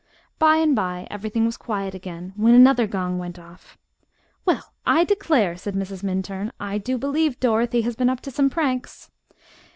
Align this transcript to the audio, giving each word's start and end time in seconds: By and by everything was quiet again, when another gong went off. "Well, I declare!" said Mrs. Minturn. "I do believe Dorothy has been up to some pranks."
By 0.39 0.55
and 0.55 0.75
by 0.75 1.05
everything 1.11 1.45
was 1.45 1.57
quiet 1.57 1.93
again, 1.93 2.33
when 2.35 2.55
another 2.55 2.87
gong 2.87 3.19
went 3.19 3.37
off. 3.37 3.77
"Well, 4.45 4.73
I 4.83 5.03
declare!" 5.03 5.55
said 5.57 5.75
Mrs. 5.75 6.01
Minturn. 6.01 6.51
"I 6.59 6.79
do 6.79 6.97
believe 6.97 7.39
Dorothy 7.39 7.81
has 7.83 7.95
been 7.95 8.09
up 8.09 8.21
to 8.21 8.31
some 8.31 8.49
pranks." 8.49 9.11